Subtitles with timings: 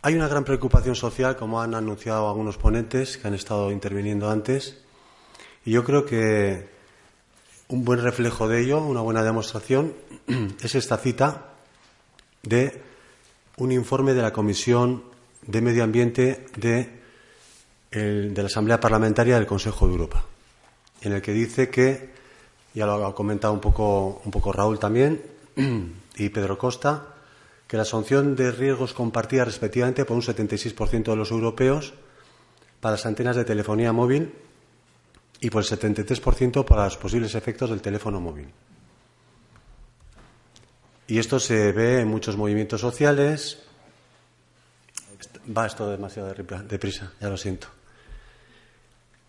[0.00, 4.78] Hay una gran preocupación social, como han anunciado algunos ponentes que han estado interviniendo antes,
[5.64, 6.68] y yo creo que
[7.68, 9.92] un buen reflejo de ello, una buena demostración,
[10.62, 11.52] es esta cita
[12.42, 12.80] de
[13.56, 15.02] un informe de la Comisión
[15.42, 17.00] de Medio Ambiente de,
[17.90, 20.24] la Asamblea Parlamentaria del Consejo de Europa,
[21.02, 22.16] en el que dice que,
[22.78, 25.20] ya lo ha comentado un poco, un poco Raúl también,
[26.16, 27.08] y Pedro Costa,
[27.66, 31.92] que la asunción de riesgos compartida respectivamente por un 76% de los europeos
[32.80, 34.32] para las antenas de telefonía móvil
[35.40, 38.48] y por el 73% para los posibles efectos del teléfono móvil.
[41.08, 43.58] Y esto se ve en muchos movimientos sociales.
[45.56, 47.66] Va esto demasiado deprisa, ya lo siento.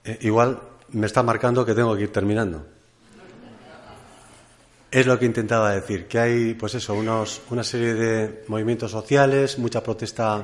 [0.03, 2.78] Eh, igual me está marcando que tengo que ir terminando.
[4.91, 9.59] Es lo que intentaba decir, que hay, pues eso, unos, una serie de movimientos sociales,
[9.59, 10.43] mucha protesta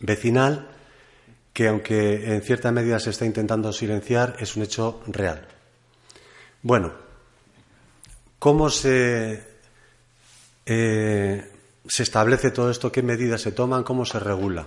[0.00, 0.68] vecinal,
[1.52, 5.46] que aunque en cierta medida se está intentando silenciar, es un hecho real.
[6.62, 6.92] Bueno,
[8.40, 9.44] ¿cómo se,
[10.66, 11.52] eh,
[11.86, 12.90] se establece todo esto?
[12.90, 13.84] ¿Qué medidas se toman?
[13.84, 14.66] ¿Cómo se regula?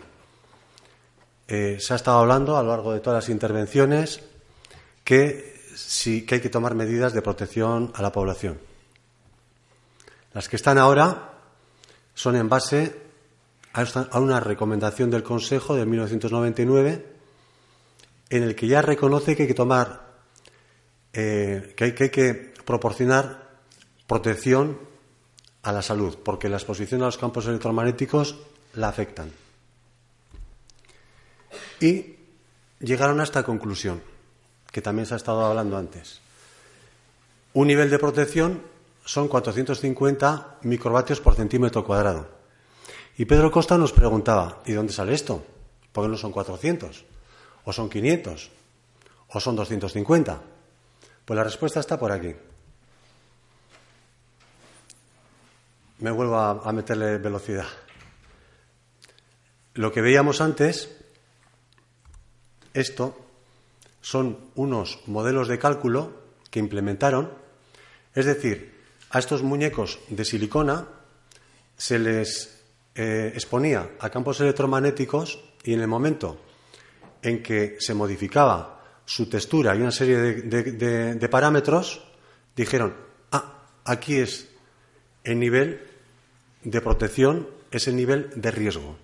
[1.50, 4.22] Eh, se ha estado hablando a lo largo de todas las intervenciones
[5.04, 8.60] que sí que hay que tomar medidas de protección a la población.
[10.34, 11.34] Las que están ahora
[12.14, 13.02] son en base
[13.74, 17.06] a una recomendación del Consejo de 1999
[18.30, 20.14] en el que ya reconoce que hay que tomar,
[21.12, 22.34] eh, que, hay, que hay que
[22.66, 23.50] proporcionar
[24.08, 24.80] protección
[25.64, 28.38] a la salud, porque la exposición a los campos electromagnéticos
[28.74, 29.32] la afectan.
[31.80, 32.16] Y
[32.80, 34.13] llegaron a esta conclusión
[34.74, 36.20] que también se ha estado hablando antes.
[37.54, 38.64] Un nivel de protección
[39.06, 42.28] son 450 microvatios por centímetro cuadrado.
[43.16, 45.46] Y Pedro Costa nos preguntaba, ¿y dónde sale esto?
[45.92, 47.06] ¿Por qué no son 400?
[47.66, 48.50] ¿O son 500?
[49.30, 50.42] ¿O son 250?
[51.24, 52.34] Pues la respuesta está por aquí.
[56.00, 57.68] Me vuelvo a, a meterle velocidad.
[59.76, 60.90] Lo que veíamos antes,
[62.74, 63.23] esto
[64.04, 66.12] son unos modelos de cálculo
[66.52, 67.32] que implementaron,
[68.14, 68.76] es decir,
[69.10, 70.86] a estos muñecos de silicona
[71.78, 72.62] se les
[72.94, 76.38] eh, exponía a campos electromagnéticos y en el momento
[77.22, 82.04] en que se modificaba su textura y una serie de, de parámetros,
[82.56, 82.94] dijeron,
[83.32, 84.50] ah, aquí es
[85.24, 85.82] el nivel
[86.64, 88.98] de protección, es el nivel de riesgo.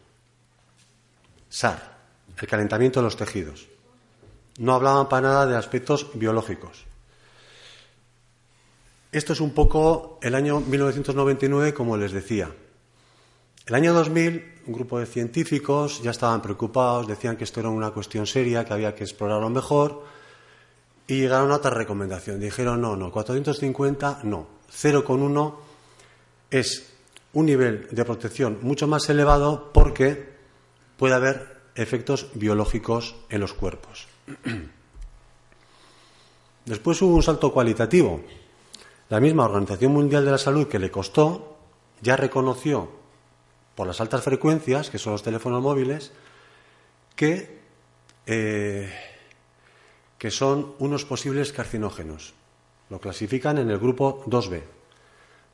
[1.47, 1.97] SAR,
[2.39, 3.67] el calentamiento de los tejidos.
[4.59, 6.85] No hablaban para nada de aspectos biológicos.
[9.11, 12.51] Esto es un poco el año 1999, como les decía.
[13.65, 17.91] El año 2000, un grupo de científicos ya estaban preocupados, decían que esto era una
[17.91, 20.03] cuestión seria, que había que explorarlo mejor,
[21.07, 22.41] y llegaron a otra recomendación.
[22.41, 24.45] Dijeron, no, no, 450, no.
[24.71, 25.55] 0,1
[26.51, 26.91] es
[27.31, 30.33] un nivel de protección mucho más elevado porque
[30.97, 34.08] puede haber efectos biológicos en los cuerpos.
[36.65, 38.21] Después hubo un salto cualitativo.
[39.09, 41.57] La misma Organización Mundial de la Salud que le costó
[42.01, 42.89] ya reconoció
[43.75, 46.11] por las altas frecuencias, que son los teléfonos móviles,
[47.15, 47.59] que,
[48.27, 48.93] eh,
[50.17, 52.33] que son unos posibles carcinógenos.
[52.89, 54.61] Lo clasifican en el grupo 2B,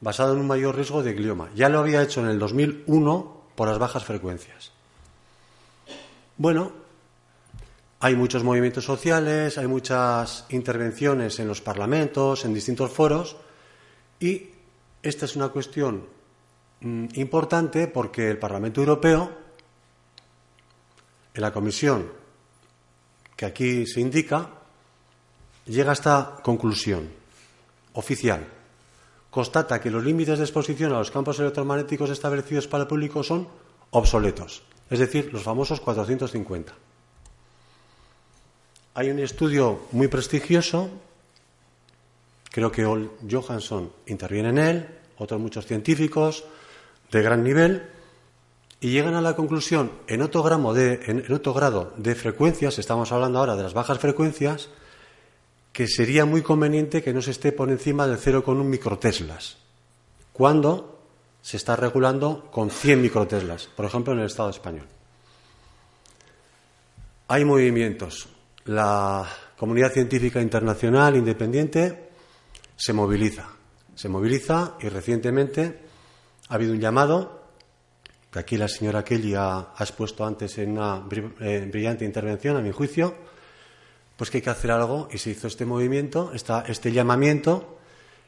[0.01, 1.49] basado en un mayor riesgo de glioma.
[1.55, 4.71] Ya lo había hecho en el 2001 por las bajas frecuencias.
[6.37, 6.71] Bueno,
[7.99, 13.37] hay muchos movimientos sociales, hay muchas intervenciones en los parlamentos, en distintos foros,
[14.19, 14.49] y
[15.01, 16.05] esta es una cuestión
[16.81, 19.31] mm, importante porque el Parlamento Europeo,
[21.33, 22.11] en la comisión
[23.35, 24.49] que aquí se indica,
[25.65, 27.09] llega a esta conclusión
[27.93, 28.47] oficial.
[29.29, 33.47] Constata que los límites de exposición a los campos electromagnéticos establecidos para el público son
[33.91, 36.73] obsoletos, es decir, los famosos 450.
[38.97, 40.89] Hay un estudio muy prestigioso,
[42.49, 44.87] creo que Ol Johansson interviene en él,
[45.17, 46.45] otros muchos científicos
[47.11, 47.89] de gran nivel,
[48.79, 53.39] y llegan a la conclusión, en otro, grado de, otro grado de frecuencias, estamos hablando
[53.39, 54.69] ahora de las bajas frecuencias,
[55.73, 59.57] que sería muy conveniente que no se esté por encima del 0,1 microteslas,
[60.31, 61.01] cuando
[61.41, 64.87] se está regulando con 100 microteslas, por ejemplo en el Estado español.
[67.27, 68.29] Hay movimientos
[68.65, 69.27] la
[69.57, 72.09] comunidad científica internacional independiente
[72.75, 73.47] se moviliza.
[73.93, 75.79] Se moviliza y recientemente
[76.49, 77.45] ha habido un llamado
[78.31, 81.05] que aquí la señora Kelly ha, expuesto antes en una
[81.39, 83.15] eh, brillante intervención, a mi juicio,
[84.17, 87.79] pues que hay que hacer algo y se hizo este movimiento, este llamamiento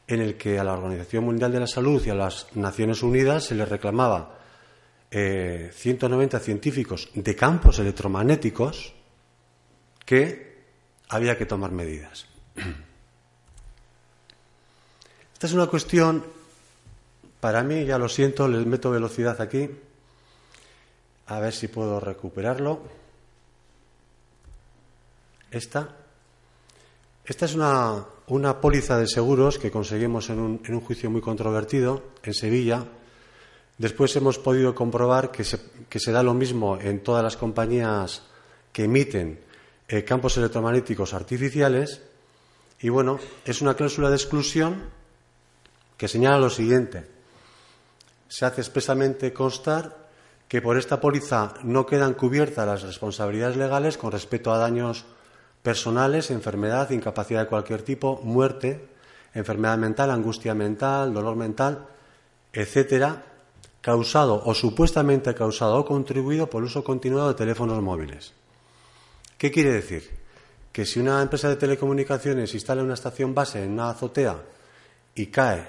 [0.06, 3.44] en el que a la Organización Mundial de la Salud y a las Naciones Unidas
[3.44, 4.38] se les reclamaba
[5.10, 8.94] 190 eh, científicos de campos electromagnéticos
[10.08, 10.56] que
[11.10, 12.24] había que tomar medidas.
[15.34, 16.24] Esta es una cuestión,
[17.40, 19.68] para mí, ya lo siento, les meto velocidad aquí,
[21.26, 22.80] a ver si puedo recuperarlo.
[25.50, 25.94] Esta.
[27.26, 31.20] Esta es una, una póliza de seguros que conseguimos en un, en un, juicio muy
[31.20, 32.82] controvertido en Sevilla.
[33.76, 38.22] Después hemos podido comprobar que se, que se da lo mismo en todas las compañías
[38.72, 39.47] que emiten
[39.88, 42.02] eh, campos electromagnéticos artificiales.
[42.80, 44.90] Y bueno, es una cláusula de exclusión
[45.96, 47.06] que señala lo siguiente.
[48.28, 50.08] Se hace expresamente constar
[50.46, 55.04] que por esta póliza no quedan cubiertas las responsabilidades legales con respecto a daños
[55.62, 58.88] personales, enfermedad, incapacidad de cualquier tipo, muerte,
[59.34, 61.86] enfermedad mental, angustia mental, dolor mental,
[62.52, 63.24] etcétera,
[63.80, 68.37] causado o supuestamente causado o contribuido por el uso continuado de teléfonos móviles.
[69.38, 70.10] ¿Qué quiere decir?
[70.72, 74.42] Que si una empresa de telecomunicaciones instala una estación base en una azotea
[75.14, 75.64] y cae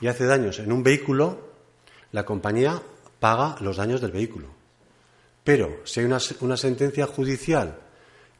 [0.00, 1.52] y hace daños en un vehículo,
[2.10, 2.82] la compañía
[3.20, 4.48] paga los daños del vehículo.
[5.44, 7.78] Pero si hay una, sentencia judicial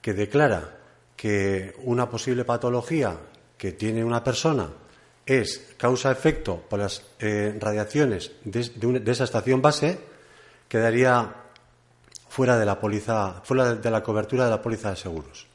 [0.00, 0.78] que declara
[1.16, 3.16] que una posible patología
[3.56, 4.68] que tiene una persona
[5.24, 10.00] es causa-efecto por las eh, radiaciones de, esa estación base,
[10.68, 11.41] quedaría
[12.32, 15.46] fuera de la póliza, fuera de la cobertura de la póliza de seguros.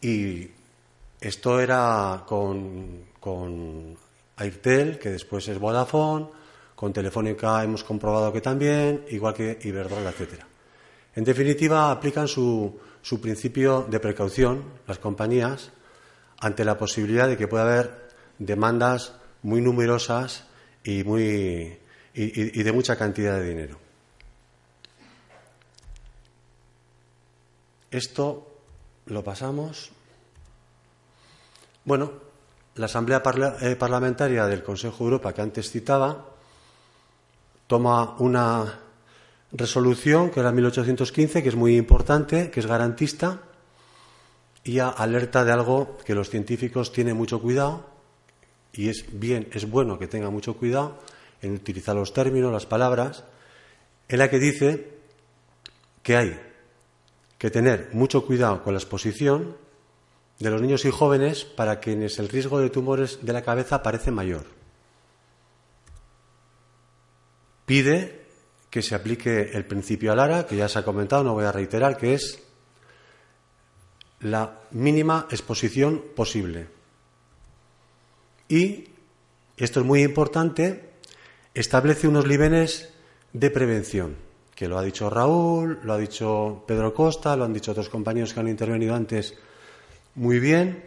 [0.00, 0.48] Y
[1.20, 3.96] esto era con, con
[4.38, 6.26] Airtel, que después es Vodafone,
[6.74, 10.48] con Telefónica hemos comprobado que también, igual que Iberdrola, etcétera.
[11.14, 12.80] En definitiva, aplican su,
[13.22, 15.70] principio de precaución las compañías
[16.40, 19.12] ante la posibilidad de que pueda haber demandas
[19.42, 20.44] muy numerosas
[20.82, 21.78] y, muy,
[22.14, 23.81] y de mucha cantidad de dinero.
[27.92, 28.48] Esto
[29.06, 29.90] lo pasamos.
[31.84, 32.10] Bueno,
[32.76, 33.22] la Asamblea
[33.60, 36.26] eh, Parlamentaria del Consejo de Europa que antes citaba
[37.66, 38.80] toma una
[39.52, 43.42] resolución, que era 1815, que es muy importante, que es garantista,
[44.64, 47.84] y alerta de algo que los científicos tienen mucho cuidado,
[48.72, 50.98] y es bien, es bueno que tengan mucho cuidado
[51.42, 53.24] en utilizar los términos, las palabras,
[54.08, 54.92] en la que dice
[56.02, 56.51] que hay
[57.42, 59.56] que tener mucho cuidado con la exposición
[60.38, 64.12] de los niños y jóvenes para quienes el riesgo de tumores de la cabeza parece
[64.12, 64.44] mayor.
[67.66, 68.26] pide
[68.70, 71.96] que se aplique el principio Alara, que ya se ha comentado, no voy a reiterar,
[71.96, 72.38] que es
[74.20, 76.68] la mínima exposición posible.
[78.48, 78.84] Y,
[79.56, 80.90] esto es muy importante,
[81.54, 82.94] establece unos niveles
[83.32, 84.16] de prevención,
[84.62, 88.32] que lo ha dicho Raúl, lo ha dicho Pedro Costa, lo han dicho otros compañeros
[88.32, 89.34] que han intervenido antes
[90.14, 90.84] muy bien,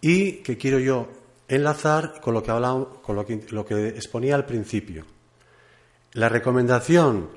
[0.00, 1.06] y que quiero yo
[1.46, 5.04] enlazar con lo que, hablaba, con lo que, exponía al principio.
[6.14, 7.28] La recomendación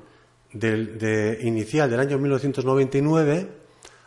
[0.52, 3.48] inicial del año 1999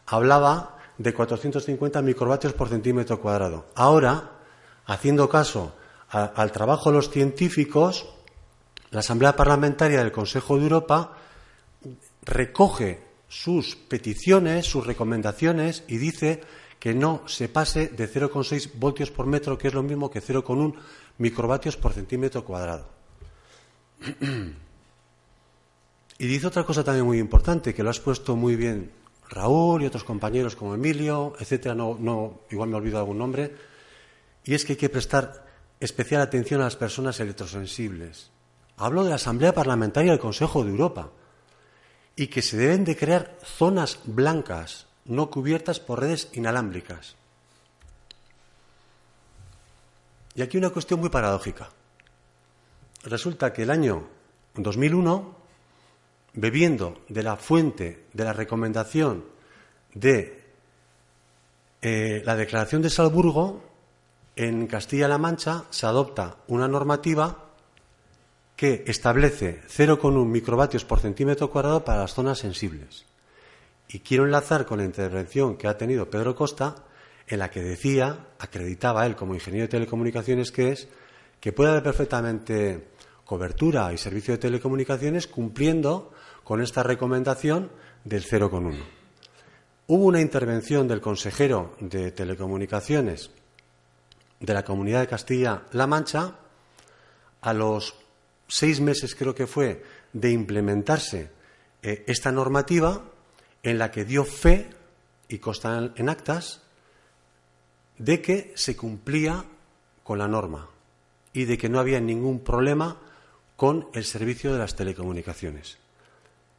[0.07, 3.67] hablaba de 450 microvatios por centímetro cuadrado.
[3.75, 4.31] Ahora,
[4.85, 5.73] haciendo caso
[6.09, 8.05] al trabajo de los científicos,
[8.91, 11.19] la Asamblea Parlamentaria del Consejo de Europa
[12.25, 16.41] recoge sus peticiones, sus recomendaciones y dice
[16.79, 20.75] que no se pase de 0,6 voltios por metro, que es lo mismo que 0,1
[21.17, 22.87] microvatios por centímetro cuadrado.
[26.19, 28.91] Y dice otra cosa también muy importante, que lo has puesto muy bien
[29.29, 33.53] Raúl y otros compañeros como Emilio, etcétera, no, no, igual me olvido algún nombre,
[34.45, 35.45] y es que hay que prestar
[35.79, 38.29] especial atención a las personas electrosensibles.
[38.77, 41.09] Hablo de la Asamblea Parlamentaria del Consejo de Europa
[42.15, 47.15] y que se deben de crear zonas blancas no cubiertas por redes inalámbricas.
[50.35, 51.69] Y aquí una cuestión muy paradójica.
[53.03, 54.07] Resulta que el año
[54.55, 55.43] 2001
[56.33, 59.25] bebiendo de la fuente de la recomendación
[59.93, 60.43] de
[61.81, 63.61] eh, la Declaración de Salzburgo,
[64.35, 67.42] en Castilla-La Mancha se adopta una normativa
[68.55, 73.05] que establece 0,1 microvatios por centímetro cuadrado para las zonas sensibles.
[73.89, 76.75] Y quiero enlazar con la intervención que ha tenido Pedro Costa,
[77.27, 80.87] en la que decía, acreditaba él como ingeniero de telecomunicaciones que es,
[81.39, 82.89] que puede haber perfectamente
[83.25, 86.11] cobertura y servicio de telecomunicaciones cumpliendo
[86.43, 87.71] con esta recomendación
[88.03, 88.77] del 0,1.
[89.87, 93.31] Hubo una intervención del consejero de Telecomunicaciones
[94.39, 96.35] de la Comunidad de Castilla-La Mancha
[97.41, 98.02] a los
[98.47, 99.83] seis meses, creo que fue,
[100.13, 101.29] de implementarse
[101.81, 103.03] eh, esta normativa
[103.63, 104.69] en la que dio fe,
[105.27, 106.61] y consta en actas,
[107.97, 109.45] de que se cumplía
[110.03, 110.69] con la norma
[111.31, 112.99] y de que no había ningún problema
[113.55, 115.77] con el servicio de las telecomunicaciones.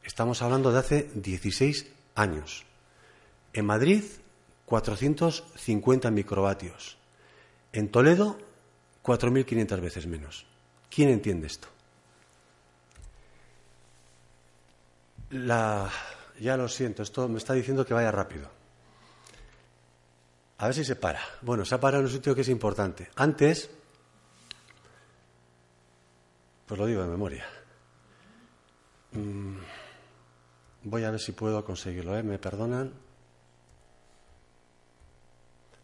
[0.03, 2.65] Estamos hablando de hace 16 años.
[3.53, 4.03] En Madrid,
[4.65, 6.97] 450 microvatios.
[7.71, 8.37] En Toledo,
[9.03, 10.45] 4.500 veces menos.
[10.89, 11.67] ¿Quién entiende esto?
[16.39, 18.49] Ya lo siento, esto me está diciendo que vaya rápido.
[20.57, 21.19] A ver si se para.
[21.41, 23.09] Bueno, se ha parado en un sitio que es importante.
[23.15, 23.69] Antes,
[26.65, 27.45] pues lo digo de memoria.
[29.11, 29.57] Mm,
[30.83, 32.23] voy a ver si puedo conseguirlo, ¿eh?
[32.23, 32.93] ¿Me perdonan?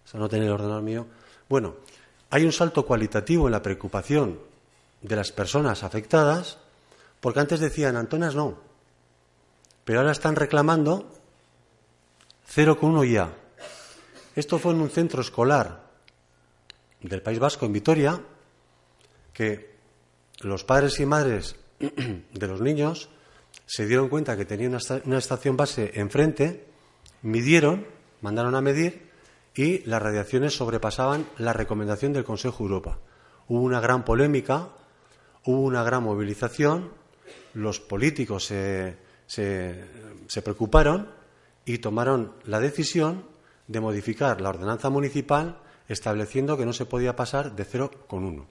[0.04, 1.08] O sea, no tener el ordenador mío.
[1.50, 1.76] Bueno,
[2.30, 4.40] hay un salto cualitativo en la preocupación
[5.02, 6.58] de las personas afectadas,
[7.20, 8.71] porque antes decían, Antonas no,
[9.92, 11.12] pero ahora están reclamando
[12.56, 13.36] 0,1 ya.
[14.38, 15.84] Esto fue en un centro escolar
[17.02, 18.22] del País Vasco, en Vitoria,
[19.34, 19.76] que
[20.40, 23.10] los padres y madres de los niños
[23.66, 26.68] se dieron cuenta que tenía una, estación base enfrente,
[27.22, 27.86] midieron,
[28.22, 29.10] mandaron a medir
[29.54, 32.98] y las radiaciones sobrepasaban la recomendación del Consejo Europa.
[33.50, 34.70] Hubo una gran polémica,
[35.44, 36.94] hubo una gran movilización,
[37.54, 41.10] los políticos se, se preocuparon
[41.66, 43.26] y tomaron la decisión
[43.68, 48.46] de modificar la ordenanza municipal estableciendo que no se podía pasar de 0,1.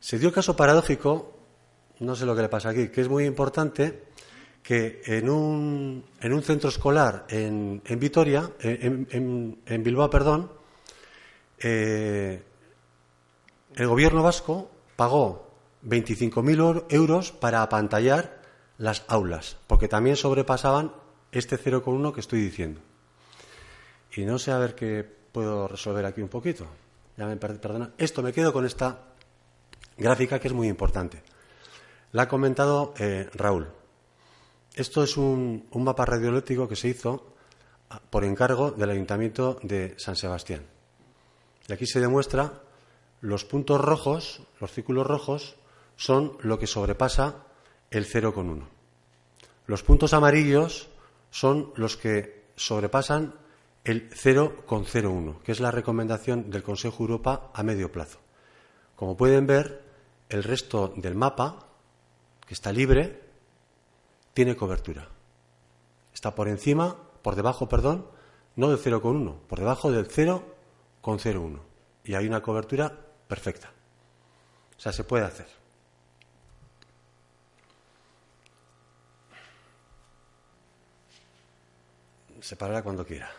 [0.00, 1.32] Se dio caso paradójico,
[2.00, 4.04] no sé lo que le pasa aquí, que es muy importante
[4.62, 10.50] que en un, en un centro escolar en, en Vitoria, en, en, Bilbao, perdón,
[11.58, 12.42] eh,
[13.74, 15.53] el gobierno vasco pagó
[15.84, 18.42] 25.000 euros para apantallar
[18.78, 20.92] las aulas, porque también sobrepasaban
[21.32, 22.80] este 0,1 que estoy diciendo.
[24.16, 26.66] Y no sé a ver qué puedo resolver aquí un poquito.
[27.16, 27.92] Ya me perdona.
[27.98, 28.98] Esto me quedo con esta
[29.96, 31.22] gráfica que es muy importante.
[32.12, 33.68] La ha comentado eh, Raúl.
[34.74, 37.34] Esto es un, un mapa radioeléctrico que se hizo
[37.90, 40.64] ah, por encargo del Ayuntamiento de San Sebastián.
[41.68, 42.62] Y aquí se demuestra
[43.20, 45.56] los puntos rojos, los círculos rojos,
[45.96, 47.44] son lo que sobrepasa
[47.90, 48.66] el 0,1.
[49.66, 50.88] Los puntos amarillos
[51.30, 53.34] son los que sobrepasan
[53.84, 58.18] el 0,01, que es la recomendación del Consejo Europa a medio plazo.
[58.96, 59.82] Como pueden ver,
[60.28, 61.66] el resto del mapa,
[62.46, 63.22] que está libre,
[64.32, 65.08] tiene cobertura.
[66.12, 68.06] Está por encima, por debajo, perdón,
[68.56, 71.60] no del 0,1, por debajo del 0,01.
[72.04, 72.96] Y hay una cobertura
[73.26, 73.72] perfecta.
[74.76, 75.63] O sea, se puede hacer.
[82.44, 83.30] Se parará cuando quiera.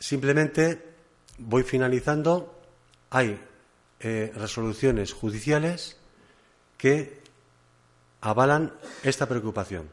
[0.00, 0.82] Simplemente
[1.36, 2.58] voy finalizando.
[3.10, 3.38] Hay
[4.00, 5.98] eh, resoluciones judiciales
[6.78, 7.20] que
[8.22, 9.90] avalan esta preocupación.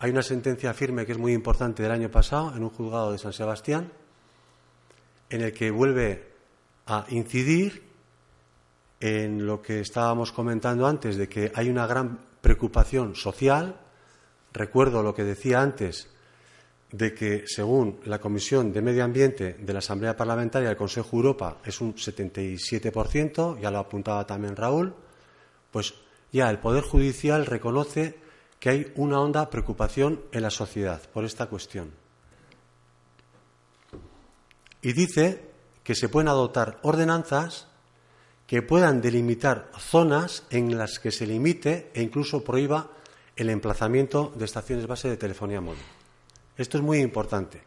[0.00, 3.18] Hay una sentencia firme que es muy importante del año pasado en un juzgado de
[3.18, 3.92] San Sebastián,
[5.30, 6.32] en el que vuelve
[6.86, 7.84] a incidir
[8.98, 13.87] en lo que estábamos comentando antes, de que hay una gran preocupación social
[14.52, 16.08] Recuerdo lo que decía antes
[16.90, 21.58] de que, según la Comisión de Medio Ambiente de la Asamblea Parlamentaria del Consejo Europa,
[21.64, 24.94] es un 77%, ya lo apuntaba también Raúl,
[25.70, 25.94] pues
[26.32, 28.18] ya el Poder Judicial reconoce
[28.58, 31.92] que hay una honda preocupación en la sociedad por esta cuestión.
[34.80, 35.42] Y dice
[35.82, 37.66] que se pueden adoptar ordenanzas
[38.46, 42.90] que puedan delimitar zonas en las que se limite e incluso prohíba
[43.38, 45.80] el emplazamiento de estaciones base de telefonía móvil.
[46.56, 47.62] Esto es muy importante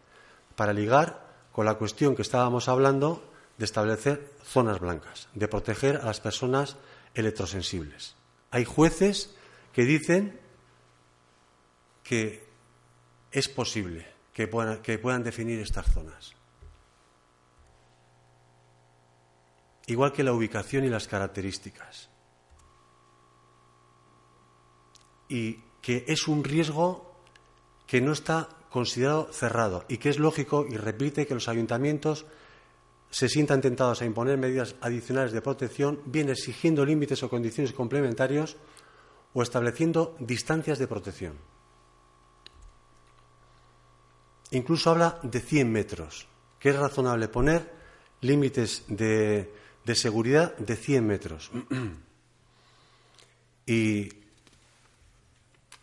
[0.57, 3.23] para ligar con la cuestión que estábamos hablando
[3.57, 6.75] de establecer zonas blancas, de proteger a las personas
[7.13, 8.15] electrosensibles.
[8.51, 9.33] Hay jueces
[9.71, 10.37] que dicen
[12.03, 12.45] que
[13.31, 16.33] es posible que puedan, que puedan definir estas zonas.
[19.87, 22.10] Igual que la ubicación y las características.
[25.31, 27.09] Y que es un riesgo
[27.88, 32.25] que no está considerado cerrado y que es lógico y repite que los ayuntamientos
[33.09, 38.57] se sientan tentados a imponer medidas adicionales de protección, bien exigiendo límites o condiciones complementarios
[39.33, 41.35] o estableciendo distancias de protección.
[44.51, 46.27] Incluso habla de 100 metros,
[46.59, 47.71] que es razonable poner
[48.19, 49.53] límites de,
[49.85, 51.51] de seguridad de 100 metros.
[53.65, 54.20] y,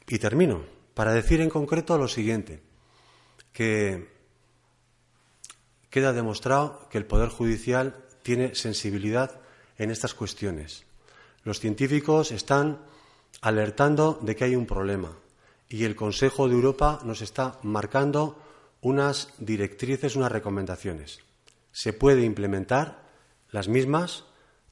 [0.09, 0.63] y termino
[0.95, 2.61] para decir en concreto lo siguiente,
[3.53, 4.09] que
[5.91, 9.41] queda demostrado que el Poder Judicial tiene sensibilidad
[9.77, 10.85] en estas cuestiones.
[11.45, 12.81] Los científicos están
[13.41, 15.17] alertando de que hay un problema
[15.69, 18.39] y el Consejo de Europa nos está marcando
[18.81, 21.21] unas directrices, unas recomendaciones.
[21.73, 23.07] Se puede implementar
[23.51, 24.25] las mismas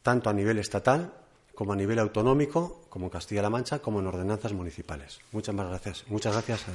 [0.02, 1.12] tanto a nivel estatal
[1.56, 5.20] como a nivel autonómico, como en Castilla-La Mancha, como en ordenanzas municipales.
[5.32, 6.04] Muchas más gracias.
[6.06, 6.66] Muchas gracias.